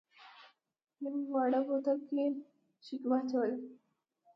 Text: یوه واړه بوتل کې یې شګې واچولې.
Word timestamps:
یوه 1.03 1.21
واړه 1.33 1.59
بوتل 1.67 1.97
کې 2.07 2.15
یې 2.25 2.29
شګې 2.85 3.07
واچولې. 3.09 3.57